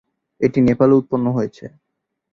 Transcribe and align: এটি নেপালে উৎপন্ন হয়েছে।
এটি 0.41 0.59
নেপালে 0.61 0.93
উৎপন্ন 0.95 1.25
হয়েছে। 1.31 1.65